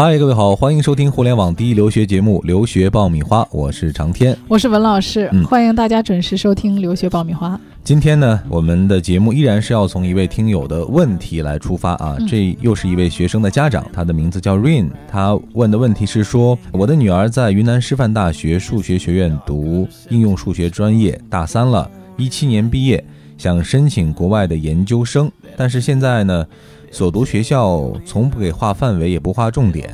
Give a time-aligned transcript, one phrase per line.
[0.00, 5.44] 嗨，各位好，欢迎收听互联网第一留学节目《留学爆米花》，我是长天，我是文老师，嗯。
[5.44, 7.56] 欢迎大家准时收听《留学爆米花》。
[7.82, 12.26] 今天呢，我们的节目依然是要从一位听友的问题来出发啊，嗯。
[12.28, 23.04] 这又是一位学生的家长，他的名字叫 Rain，他问的问题是说，我的女儿在云南师范大学数学学院读应用数学专业，大三了，一七年毕业，
[23.38, 26.46] 想申请国外的研究生，但是现在呢。
[26.90, 29.92] 所读学校从不给划范围，也不划重点，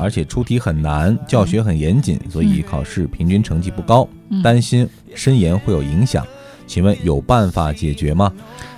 [0.00, 6.24] 而且出题很难，教学很严谨，所以考试平均成绩不高，嗯担心申研会有影响。
[6.64, 8.32] 请问有办法解决吗？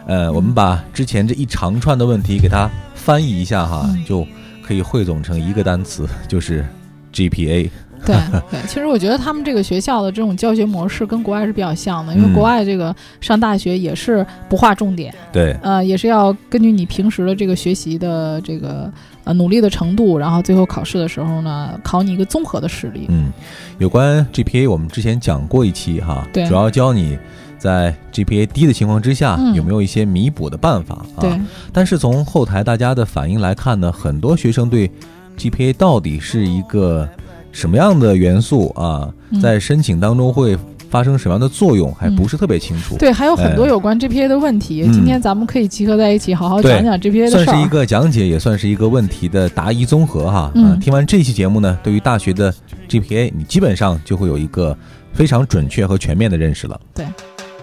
[0.06, 4.26] 呃，我们把之前这一长串的问题给它翻译一下哈，嗯就
[4.62, 6.64] 可以汇总成一个单词，就是
[7.12, 7.68] GPA。
[8.04, 8.16] 对
[8.50, 18.90] 对，其实我觉得他们这个学校的这种教学模式跟国外是比较像的，因为嗯国外这个上大学也是不划重点，对，呃，也是要根据你平时的这个学习的这个
[19.24, 23.06] 呃努力的程度，然后最后考试的时候呢，考你一个综合的实力。
[23.08, 23.30] 嗯，
[23.78, 27.18] 有关 GPA 我们之前讲过一期哈，对主要教你
[27.58, 31.20] 在 GPA 低的情况之下、嗯有没有一些弥补的办法啊。
[31.20, 31.40] 对，
[31.72, 34.90] 但是从后台大家的反应来看呢，很多学生对
[35.36, 37.08] GPA 到底是一个
[37.52, 40.56] 什么样的元素啊，嗯在申请当中会
[40.90, 42.96] 发生什么样的作用，还不是特别清楚。
[42.96, 47.44] 对，还有很多哎有关 GPA 的问题，嗯今天咱们可以集合在一起，好好讲讲 GPA 的事儿。
[47.44, 50.50] 算是一个讲解，也算是一个问题的答疑综合哈。
[50.54, 52.54] 嗯啊听完这期节目呢，对于大学的
[52.88, 54.76] GPA，你基本上就会有一个
[55.12, 56.80] 非常准确和全面的认识了。
[56.94, 57.06] 对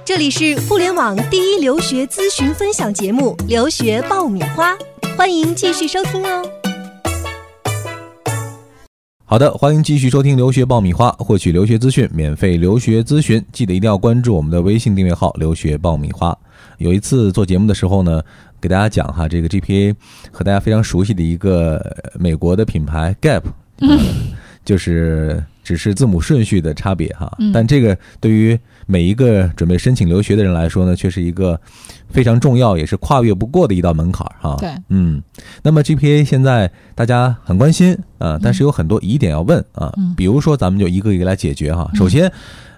[0.03, 4.71] 这里是互联网第一留学咨询分享节目《留学爆米花》，
[5.17, 6.64] 欢迎继续收听哦。
[9.35, 16.33] 好的，欢迎继续收听留学爆米花，获取留学资讯，免费留学咨询，记得一定要关注我们的微信订阅号“留学爆米花”。
[16.79, 18.21] 有一次做节目的时候呢，
[18.61, 19.93] 给大家讲哈，这个 GPA
[20.31, 23.41] 和大家非常熟悉的一个呃美国的品牌 Gap，、
[23.79, 23.99] 呃
[24.63, 31.59] 就是只是字母顺序的差别哈，嗯但这个对于每一个准备申请留学的人来说呢，却是一个
[32.09, 34.55] 非常重要，也是跨越不过的一道门槛儿哈。
[34.59, 35.21] 对，嗯，
[35.63, 41.89] 那么 GPA 现在大家很关心啊、但是有很多疑点要问啊、嗯比如说咱们就一个一个来解决哈。
[41.93, 42.31] 嗯首先，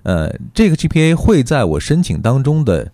[0.04, 2.90] 呃，这个 GPA 会在我申请当中的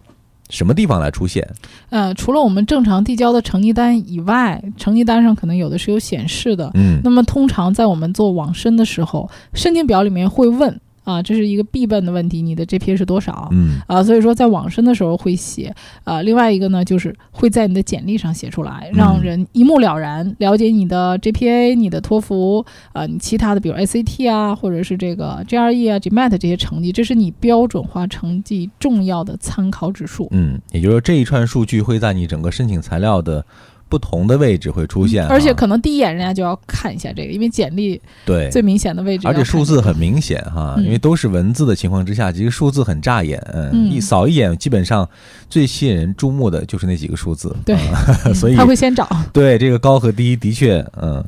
[0.49, 1.47] 什么地方来出现？
[1.89, 6.69] 呃，除了我们正常递交的成绩单以外，成绩单上可能有的是有显示的。
[6.73, 13.49] 嗯那么通常在我们做网申的时候，申请表里面会问啊，这是一个必问的问题，你的 GPA 是多少？
[13.51, 30.27] 嗯啊，所以说在网申的时候会写，啊，另外一个呢就是会在你的简历上写出来，让嗯人一目了然了解你的 GPA、你的托福，啊，你其他的比如 ACT 啊，或者是这个 GRE 啊、GMAT 这些成绩，这是你标准化成绩重要的参考指数。
[30.31, 33.45] 嗯，也就是说这一串数据会在你整个申请材料的
[33.93, 38.49] 不同的位置会出现哈，而且可能第一眼人家就要看一下这个，因为简历对。
[38.49, 40.85] 最明显的位置而且数字很明显哈，嗯。
[40.85, 45.07] 因为都是文字的情况之下，其实数字很扎眼，嗯，嗯一扫一眼，基本上
[45.47, 47.77] 最吸引人注目的就是那几个数字，对。
[48.33, 51.23] 所以他会先找，对这个高和低的确，嗯，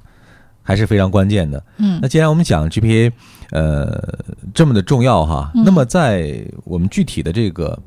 [0.64, 1.64] 还是非常关键的。
[1.78, 2.00] 嗯。
[2.02, 3.12] 那既然我们讲 GPA，
[3.52, 4.03] 呃，
[4.56, 5.62] 这么的重要哈，嗯。
[5.64, 7.78] 那么在我们具体的这个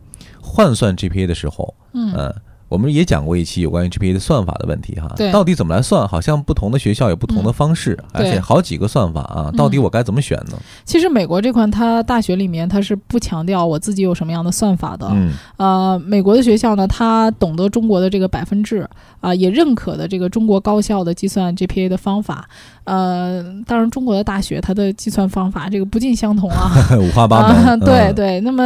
[0.41, 2.12] 换算 GPA 的时候，嗯。
[2.12, 2.33] 呃，
[2.69, 6.06] 我们也讲过一期有关于 GPA 的算法的问题哈，对到底怎么来算？
[6.06, 10.59] 好像不同的学校有不同的方式，而且好几个算法啊，嗯到底我该怎么选呢？
[10.84, 18.89] 其实美国这块它大学里面它是不强调我自己有什么样的算法的，嗯呃，美国的学校呢，它懂得中国的这个百分制
[19.21, 22.49] 啊、也认可的这个中国高校的计算 GPA 的方法。
[22.84, 26.71] 呃，当然，中国的大学它的计算方法这个不尽相同啊。
[27.01, 28.41] 五花八门，啊， 对嗯对。
[28.43, 28.62] 那么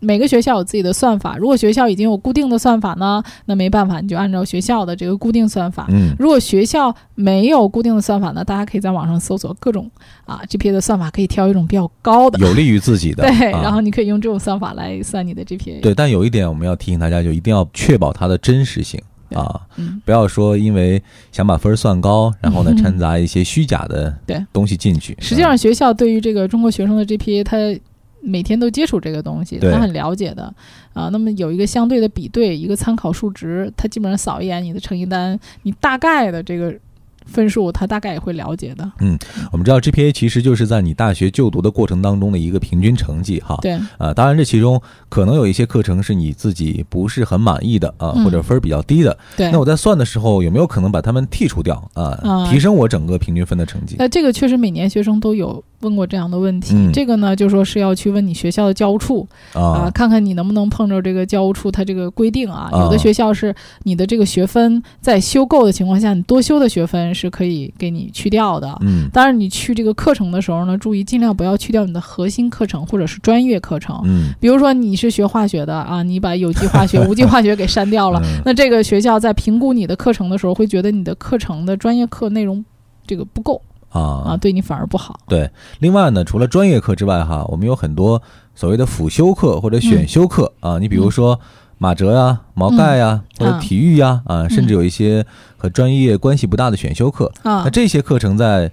[0.00, 5.86] 每个学校有自己的算法，如果学校已经有固定的算法呢，那没办法，你就按照学校的这个固定算法。
[5.90, 9.90] 嗯如果学校没有固定的算法呢，大家可以在网上搜索各种
[10.24, 12.38] 啊 GPA 的算法，可以挑一种比较高的。
[12.38, 15.80] 有利于自己的， 对，啊然后你可以用这种算法来算你的 GPA。
[15.80, 19.00] 对，但有一点我们要提醒大家，就一定要确保它的真实性
[19.34, 21.02] 啊，嗯，不要说因为
[21.32, 25.16] 想把分儿算高，然后呢嗯掺杂一些虚假的对东西进去。
[25.20, 27.56] 实际上，学校对于这个中国学生的 GPA，他
[28.20, 30.52] 每天都接触这个东西，他很了解的
[30.92, 31.08] 啊。
[31.10, 36.74] 那么有一个相对的比对，一个参考数值，他基本上扫一眼你的成绩单，你大概的这个
[37.24, 38.90] 分数，他大概也会了解的。
[39.00, 39.18] 嗯
[39.52, 43.58] 我们知道 GPA 其实就是在你大学就读的过程当中的一个平均成绩哈。
[43.60, 49.16] 对，啊，当然这其中可能有一些课程是你自己不是很满意的啊，嗯或者分儿比较低的。
[49.36, 49.58] 对那。
[49.58, 53.96] 我在算的时候有没有可能把它们剔除掉啊，啊提升我整个平均分的成绩？
[53.98, 56.74] 那，这个确实每年学生都有问过这样的问题。
[56.74, 62.68] 嗯这个呢，就说是要去问你学校的教务处啊、啊，看看你能不能碰着这个教务处它这个规定啊。
[62.72, 63.54] 啊有的学校是
[63.84, 68.76] 你的这个学分在修够的情况下，你多修的学分是可以给你去掉的。
[68.80, 74.00] 嗯当然，你去这个课程的时候呢，注意尽量不要去掉你的核心课程或者是专业课程。
[74.04, 82.64] 嗯，比如说你是学化学的啊，你把有机化学、无机化学给删掉了，嗯那这个学校在评估你的课程的时候，会觉得你的课程的专业课内容
[83.06, 83.60] 这个不够
[83.90, 85.18] 啊，啊，对你反而不好。
[85.28, 85.50] 对。
[85.78, 88.20] 另外呢，除了专业课之外，哈，我们有很多
[88.54, 91.38] 所谓的辅修课或者选修课啊，你比如说
[91.78, 95.24] 马哲呀、毛概呀，或者啊体育呀，啊，甚至有一些
[95.56, 97.32] 和专业关系不大的选修课。
[97.42, 98.70] 啊那，这些课程在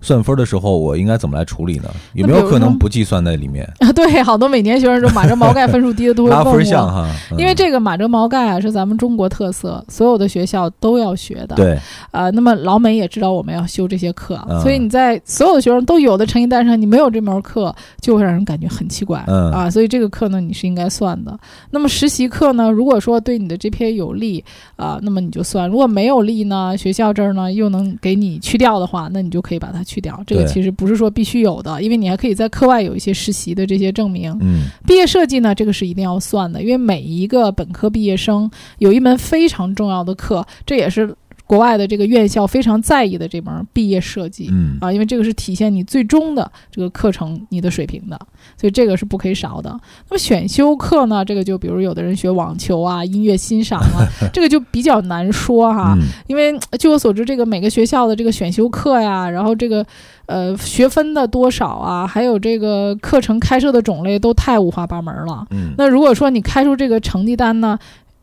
[0.00, 1.90] 算分的时候，我应该怎么来处理呢？
[2.14, 3.92] 有没有可能不计算在里面 啊？
[3.92, 6.52] 对，好多每年学生说马哲毛概分数低的都会拉问我。
[6.52, 11.56] 分项哈，嗯因为这个马哲毛概啊是咱们中国特色，所有的学校都要学的。
[11.56, 11.78] 对，
[12.10, 19.24] 啊、那么老美也知道我们要修这些课，嗯所以你在所有的学生都有的成绩单上，你没有这门课，就会让人感觉很奇怪。
[19.26, 21.38] 嗯啊，所以这个课呢，你是应该算的。
[21.70, 24.44] 那么实习课呢，如果说对你的 GPA 有利
[24.76, 30.22] 啊，那么你就算；如果没有利呢，学校这儿呢又能给你去掉的话，那你就可以把它去掉。
[30.26, 34.30] 这个其实不是说必须有的，因为你还可以在课外有一些实习的这些证明。
[34.42, 41.14] 嗯毕业设计呢，这个是一定要算的，因为每一个本科毕业生有一门非常重要的课，这也是
[41.48, 44.48] 国外的这个院校非常在意的这门毕业设计。
[44.52, 48.20] 嗯啊，因为这个是体现你最终的这个课程你的水平的，
[48.56, 49.70] 所以这个是不可以少的。
[50.10, 59.84] 那么选修课呢，这个就比如有的人学网球啊、音乐欣赏啊， 这个就比较难说哈，嗯因为呃据我所知，这个每个学校的这个选修课呀，然后这个
[60.26, 65.46] 呃学分的多少啊，还有这个课程开设的种类都太五花八门了。
[65.50, 67.78] 嗯那如果说你开出这个成绩单呢，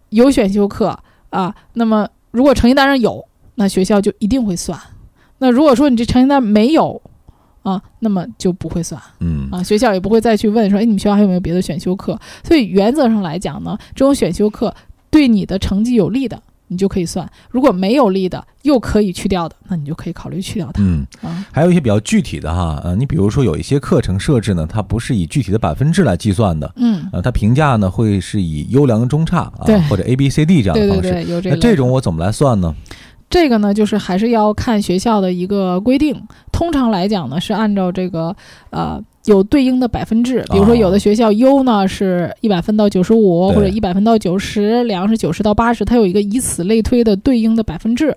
[0.10, 0.98] 有选修课
[1.32, 4.78] 啊，那么如果成绩单上有，那学校就一定会算。
[5.38, 7.02] 那如果说你这成绩单没有
[7.64, 12.20] 啊，那么就不会算嗯啊，学校也不会再去问说，哎，你们学校还有没有别的选修课？
[12.44, 14.74] 所以原则上来讲呢，这种选修课
[15.10, 16.42] 对你的成绩有利的，
[16.76, 21.46] 你就可以算；如果没有利的，又可以去掉的，那你就可以考虑去掉它嗯，啊。
[21.54, 31.02] 还有一些比较具体的哈，呃，你比如说有一些课程设置呢，它不是以具体的百分制来计算的，嗯，呃，它评价呢会是以优良中差啊，或者 A B C D 这样的方式。
[31.04, 32.76] 对对对，有这那这种我怎么来算呢？
[33.28, 36.16] 这个呢，就是还是要看学校的一个规定。
[36.52, 38.36] 通常来讲呢，是按照这个
[38.70, 48.16] 呃有对应的百分制，比如说哦有的学校优呢是一百分到九十五，或者一百分到九十，良是九十到八十，它有一个以此类推的对应的百分制。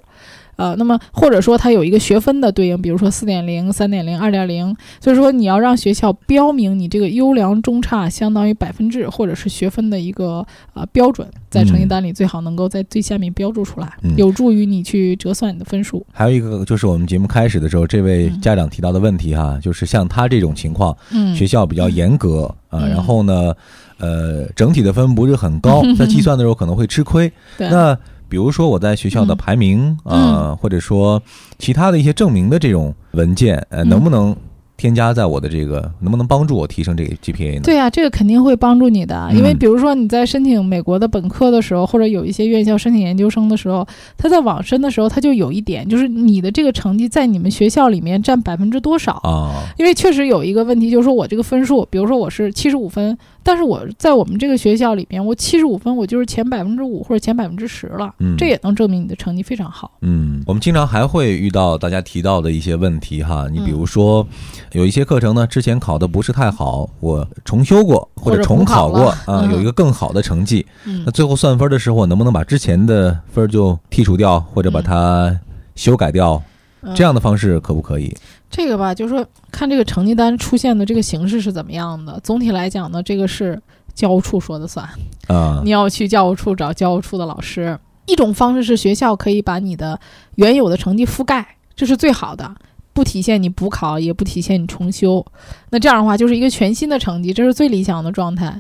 [0.59, 10.45] 呃，那么或者说它有一个学分的对应，比如说四点零、三点零、二点零，所以说你要让学校标明你这个优良中差相当于百分制或者是学分的一个
[10.75, 14.17] 呃标准，在成绩单里最好能够在最下面标注出来，嗯。
[14.17, 16.05] 有助于你去折算你的分数。
[16.13, 22.91] 还有一个就是我们节目开始的时候，这位家长提到的问题哈，就是像他这种情况，嗯，学校比较严格啊，嗯。
[22.91, 23.55] 然后呢，
[23.99, 27.33] 呃，整体的分不是很高， 在计算的时候可能会吃亏。
[27.57, 27.97] 对，那
[28.29, 30.19] 比如说我在学校的排名嗯。
[30.35, 31.23] 啊，或者说
[31.59, 33.89] 其他的一些证明的这种文件，呃，嗯。
[33.89, 34.37] 能不能
[34.77, 37.63] 添加在我的这个，能不能帮助我提升这个 GPA 呢？
[37.65, 43.85] 对呀、这个肯定会帮助你的，因为嗯比如说你在申请美国的本科的时候，或者有一些院校申请研究生的时候，
[44.17, 49.15] 他在网申的时候，他就有一点，就是你的这个成绩在你们学校里面占百分之多少。
[49.25, 59.90] 啊，因为确实有一个问题，就是说我这个分数，比如说我是七十五分，但是我在我们这个学校里面，我七十五分，我就是前百分之五或者前百分之十了，嗯，这也能证明你的成绩非常好。
[60.02, 64.26] 嗯，我们经常还会遇到大家提到的一些问题哈，你比嗯如说
[64.73, 75.35] 有一些课程呢，之前考的不是太好，我重修过或者重考过啊，嗯有一个更好的成绩，嗯那最后算分的时候，我能不能把之前的分就剔除掉，或者把它
[75.75, 76.35] 修改掉？
[76.80, 78.14] 嗯这样的方式可不可以？
[78.50, 82.19] 这个吧，就是说看这个成绩单出现的这个形式是怎么样的。
[82.25, 83.61] 总体来讲呢，这个是
[83.95, 84.88] 教务处说的算，
[85.26, 87.78] 啊你要去教务处找教务处的老师。
[88.07, 90.00] 一种方式是学校可以把你的
[90.37, 92.55] 原有的成绩覆盖，这是最好的，
[92.95, 95.23] 不体现你补考，也不体现你重修。
[95.69, 98.59] 那这样的话，就是一个全新的成绩，这是最理想的状态。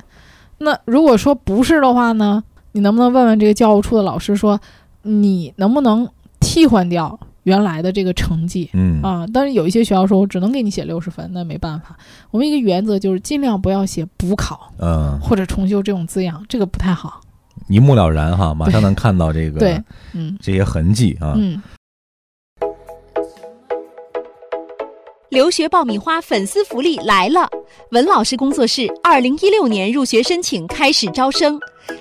[0.58, 4.60] 那如果说不是的话呢，你能不能问问这个教务处的老师说，
[5.00, 6.06] 你能不能
[6.40, 7.18] 替换掉
[7.48, 8.68] 原来的这个成绩？
[8.74, 11.96] 嗯啊，但是有一些学校说，我只能给你写六十分，那没办法。
[12.30, 17.20] 我们一个原则就是尽量不要写补考嗯，或者重修这种字样，这个不太好。
[17.68, 21.34] 一目了然哈，马上能看到这个对，嗯这些痕迹啊。
[21.36, 21.60] 嗯，
[25.30, 27.48] 留学爆米花粉丝福利来了！
[27.90, 31.58] 文老师工作室二零一六年入学申请开始招生，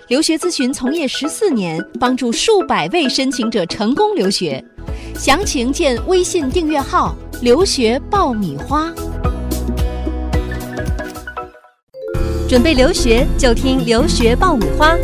[0.07, 4.63] 留学咨询从业十四年帮助数百位申请者成功留学。
[5.15, 8.93] 详情见微信订阅号留学爆米花。
[12.47, 14.95] 准备留学就听留学爆米花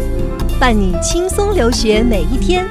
[0.60, 2.66] 伴你轻松留学每一天。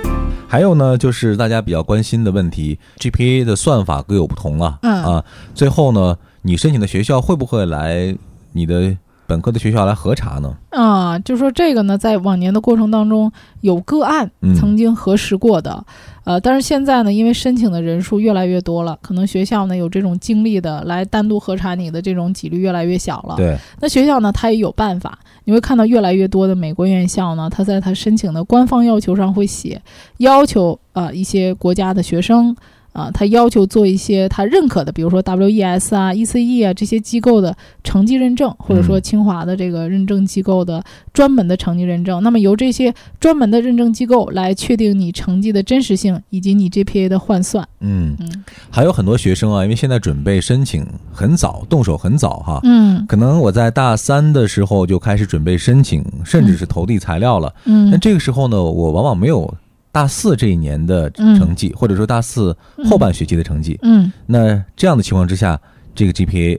[0.49, 8.15] 还有呢就是大家比较关心的问题 gpa 的算法各有不同啊啊最后呢你申请的学校会不会来
[8.53, 8.97] 你的
[9.33, 10.55] 本科的学校来核查呢？
[10.69, 15.83] 啊，就说这个呢，在往年的过程当中有个案嗯曾经核实过的，
[16.25, 23.37] 呃，但是现在呢，因为申请的人数越来越多了，可能学校呢有这种精力的来单独核查你的这种几率越来越小了。
[23.37, 29.81] 对，那学校呢，它也有办法，你会看到越来越多的美国院校呢，它在它申请的官方要求上会写，
[30.19, 32.55] 要求啊、呃一些国家的学生
[32.93, 42.23] 啊、他要求做一些他认可的，比如说 WES 啊、ECE 啊这些机构的成绩认证，或者说嗯清华的这个认证机构的专门的成绩认证。
[42.23, 47.67] 那么由这些专门的认证机构来确定你成绩的真实性以及你 GPA 的换算。
[47.81, 52.61] 嗯，嗯还有很多学生啊，因为现在准备申请很早，动手很早哈。
[52.65, 57.53] 嗯可能我在大三的时候就开始准备申请，甚至是投递材料了。
[57.65, 59.53] 嗯那这个时候呢，我往往没有
[59.93, 62.57] 大四这一年的成绩，或者说大四
[62.89, 63.79] 后半学期的成绩。
[63.83, 64.11] 嗯。
[64.27, 65.61] 那这样的情况之下，
[65.95, 66.59] 这个 GPA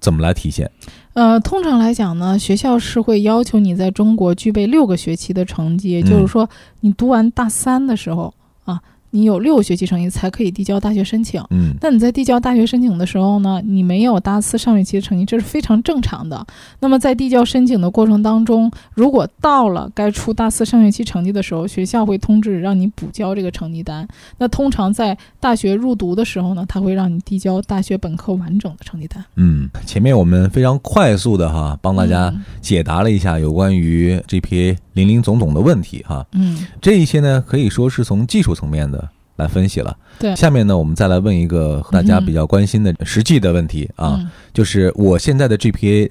[0.00, 0.70] 怎么来体现？
[1.14, 6.48] 呃，通常来讲呢，学校是会要求你在中国具备六个学期的成绩，也就是说，
[6.80, 8.34] 你读完大三的时候
[8.64, 8.80] 啊，
[9.12, 11.40] 你有六个学期成绩才可以递交大学申请。
[11.50, 16.44] 嗯那你在递交大学申请的时候呢，你没有大四上学期的成绩，这是非常正常的。
[16.80, 24.08] 那么在递交申请的过程当中，如果到了该出大四上学期成绩的时候，学校会通知让你补交这个成绩单。
[24.38, 29.22] 那通常在大学入读的时候呢，他会让你递交大学本科完整的成绩单。
[29.36, 36.26] 嗯，前面我们非常快速的哈帮大家嗯解答了一下有关于 GPA 零零总总的问题哈。
[36.32, 39.96] 嗯，这一些呢，可以说是从技术层面的来分析了。
[40.18, 46.10] 对下面呢，我们再来问一个大家比较关心的实际的问题啊，嗯就是我现在的 GPA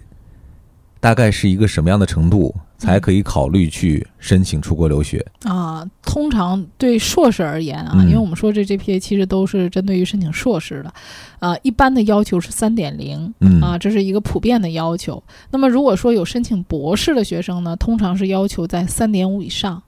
[0.99, 5.23] 大概是一个什么样的程度，才可以考虑去申请出国留学？
[5.43, 10.91] 啊，通常对硕士而言啊，嗯因为我们说这 GPA 其实都是针对于申请硕士的，
[11.37, 13.31] 啊，一般的要求是三点零。
[13.39, 15.21] 嗯啊，这是一个普遍的要求。
[15.51, 19.81] 那么，如果说有申请博士的学生呢，通常是要求在三点五以上。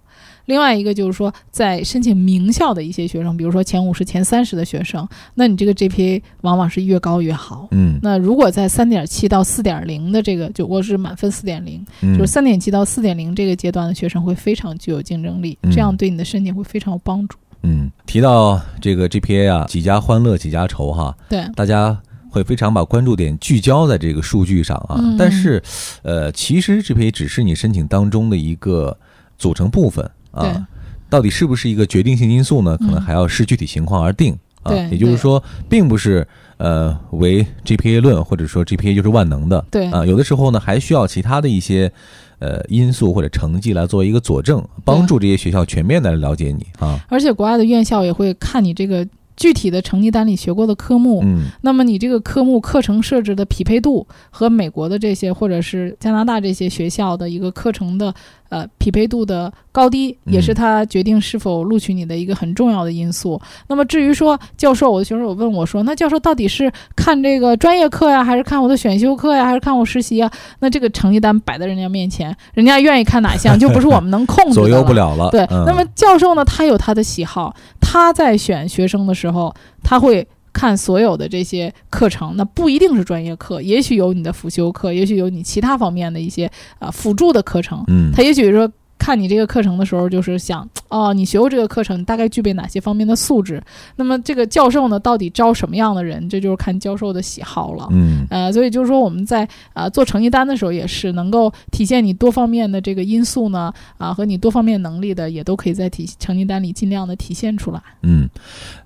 [0.46, 7.68] 另外一个就是说，在申请名校的一些学生，比如说前五十、前三十的学生，那你这个 GPA 往往是越高越好。
[7.72, 17.38] 嗯那如果在三点七到四点零的这个，就我是满分四点零，嗯就是三点七到四点零这个阶段的学生会非常具有竞争力，嗯这样对你的申请会非常有帮助。
[17.62, 21.98] 嗯，提到这个 GPA 啊，几家欢乐几家愁哈，对，大家
[22.30, 24.98] 会非常把关注点聚焦在这个数据上啊。
[25.00, 25.64] 嗯但是，
[26.02, 28.98] 呃，其实 GPA 只是你申请当中的一个
[29.38, 30.68] 组成部分对啊，
[31.10, 32.78] 到底是不是一个决定性因素呢？
[32.78, 34.74] 可能嗯还要视具体情况而定啊。
[34.92, 39.64] 也就是说，并不是呃为 GPA 论，或者说 GPA 就是万能的。
[39.72, 41.92] 对啊，有的时候呢，还需要其他的一些
[42.40, 47.00] 呃因素或者成绩来作为一个佐证，帮助这些学校全面的来了解你啊。
[47.10, 58.14] 而且国外的院校也会看你这个具体的成绩单里学过的科目，嗯那么你这个科目课程设置的匹配度和美国的这些或者是加拿大这些学校的一个课程的
[58.50, 63.40] 呃匹配度的高低，嗯也是他决定是否录取你的一个很重要的因素。
[63.68, 70.30] 那么至于说教授，我的学生有问我说，那教授到底是看这个专业课呀，还是看我的选修课呀，还是看我实习呀？
[70.60, 75.04] 那这个成绩单摆在人家面前，人家愿意看哪项，就不是我们能控制的 左右不了。
[75.04, 75.30] 了了。
[75.32, 77.54] 对，嗯、那么教授呢，他有他的喜好，
[77.94, 88.68] 他在选学生的时候，他会看所有的这些课程，那不一定是专业课，也许有你的辅修课，也许有你其他方面的一些啊、辅助的课程，嗯，他也许说。
[88.96, 93.60] 看你这个课程的时候，就是想哦，你学过这个课程，你大概具备哪些方面的素质？
[93.96, 96.30] 那么这个教授呢，到底招什么样的人？
[96.30, 97.88] 这就是看教授的喜好了。
[97.90, 107.82] 嗯呃，所以就是说我们在啊、呃做成绩单的时候，也是能够体现你多方面的这个因素呢，啊、和你多方面能力的，也都可以在体成绩单里尽量的体现出来。
[108.04, 108.30] 嗯，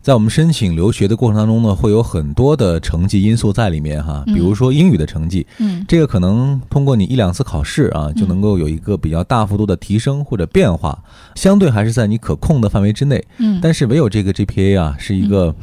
[0.01, 10.97] 在我们申请留学的过程当中呢，会有很多的成绩因素在里面哈，嗯比如说英语的成绩，嗯这个可能通过你一两次考试啊，就能够有一个比较大幅度的提升或者变化，
[11.35, 13.21] 相对还是在你可控的范围之内。
[13.39, 15.53] 嗯，但是唯有这个 GPA 啊，是一个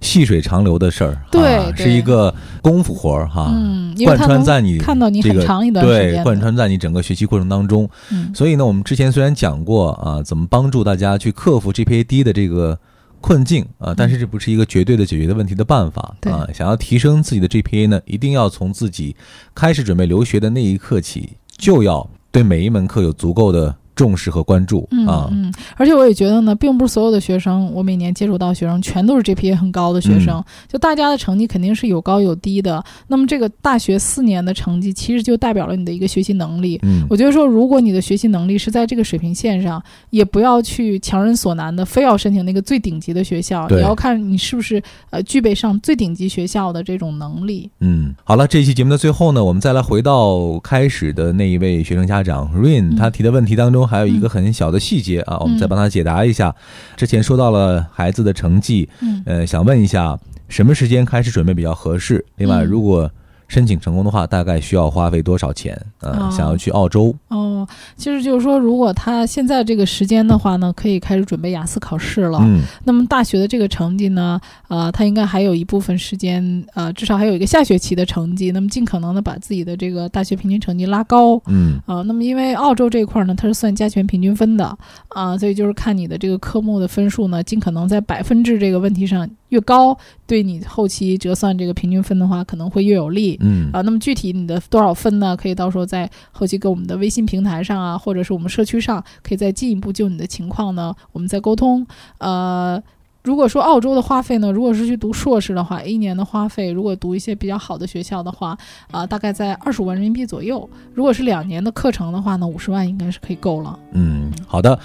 [0.00, 7.88] 细水长流的事儿，对啊，对是一个功夫活儿哈，嗯，贯穿在你看到你这个很长一段时对，贯穿在你整个学习过程当中。
[8.10, 12.78] 嗯所以呢，我们之前虽然讲过啊，怎么帮助大家去克服 GPA 低的这个
[13.20, 16.48] 困境啊，但是这不是一个绝对的解决的问题的办法对啊。
[16.52, 19.14] 想要提升自己的 GPA 呢，一定要从自己
[19.54, 25.28] 开始准备留学的那一刻起，就要对每一门课有足够的重视和关注嗯啊。
[25.32, 32.82] 嗯，而且我也觉得呢，并不是所有的学生，我每年接触到学生全都是 GPA 很高的学生，嗯就大家的成绩肯定是有高有低的。
[33.08, 36.78] 那么这个大学四年的成绩，其实就代表了你的一个学习能力。
[36.82, 47.70] 嗯我觉得说，如果你的学习能力是在这个水平线上，也不要去强人所难的，非要申请那个最顶级的学校，对也要看你是不是呃具备上最顶级学校的这种能力。
[47.80, 56.54] 嗯，好了，这期节目的最后呢，我们再来回到开始的那一位学生家长 Rain，嗯他提的问题当中还有一个很小的细节啊，我们再帮他解答一下。
[56.96, 62.24] 之前说到了孩子的成绩，嗯呃，想问一下什么时间开始准备比较合适？
[62.36, 63.10] 另外，嗯如果
[63.52, 65.78] 申请成功的话，大概需要花费多少钱？
[66.00, 67.68] 呃，哦想要去澳洲，哦，
[67.98, 72.38] 其实就是说，如果他现在这个时间的话呢，可以开始准备雅思考试了。
[72.40, 81.38] 嗯那么大学的这个成绩呢，呃，他应该还有一部分时间，呃，至少还有一个下学期的成绩，那么尽可能的把自己的这个大学平均成绩拉高。
[81.48, 84.74] 嗯啊、那么因为澳洲这一块呢，它是算加权平均分的
[85.08, 93.38] 啊、所以就是看你的这个科目的分数呢，尽可能在百分制这个问题上越高，对你后期折算这个平均分的话，可能会越有利。
[93.40, 95.36] 嗯啊，那么具体你的多少分呢？
[95.36, 101.86] 可以到时候在后期跟我们的微信平台上啊，或者是我们社区上，可以再进一步就你的情况呢，我们再沟通。
[102.18, 102.82] 呃，
[103.22, 108.56] 如果说澳洲的花费呢，如果是去读硕士的话，一年的花费，如果读一些比较好的学校的话，
[108.90, 110.68] 啊、大概在二十五万人民币左右。
[110.92, 113.78] 如果是两年的课程的话呢，五十万应该是可以够了。
[113.92, 114.76] 嗯，好的。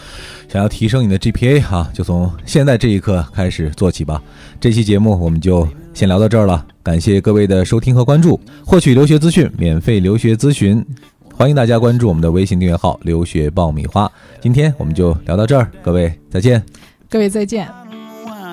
[0.48, 4.22] 想要提升你的 GPA 哈、就从现在这一刻开始做起吧。
[4.60, 8.40] 这期节目我们就先聊到这儿了，感谢各位的收听和关注。
[8.64, 10.86] 获取留学资讯，免费留学咨询，
[11.34, 14.12] 欢迎大家关注我们的微信订阅号“留学爆米花”。
[14.40, 16.64] 今天我们就聊到这儿，各位再见。
[17.10, 17.87] 各位再见。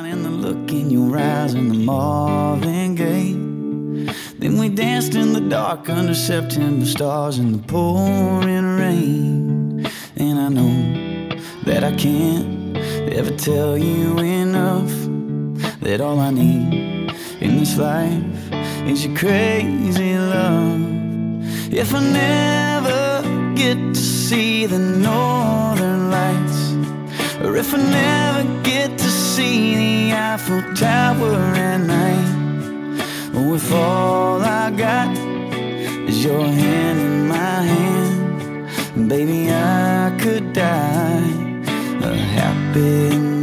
[0.04, 3.32] Wine and the look in your eyes and the Marvin Gaye.
[4.38, 9.86] Then we danced in the dark under September stars in the pouring rain.
[10.16, 10.74] And I know
[11.64, 12.76] that I can't
[13.18, 14.92] ever tell you enough
[15.80, 18.52] that all I need in this life
[18.86, 20.80] is your crazy love.
[21.72, 26.60] If I never get to see the northern lights.
[27.44, 29.03] Or if I never get to
[29.34, 33.02] see the Eiffel Tower at night,
[33.34, 35.10] if all I got
[36.08, 41.32] is your hand in my hand, baby, I could die
[42.10, 43.33] a happy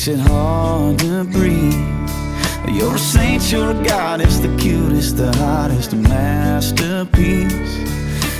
[0.00, 1.74] makes it hard to breathe.
[2.74, 7.76] You're a saint, you're a goddess, the cutest, the hottest, masterpiece.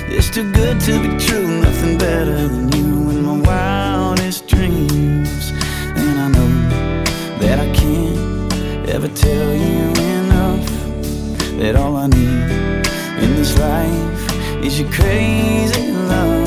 [0.09, 5.51] It's too good to be true, nothing better than you in my wildest dreams.
[5.99, 6.51] And I know
[7.41, 10.65] that I can't ever tell you enough
[11.59, 12.87] that all I need
[13.23, 16.40] in this life is your crazy love.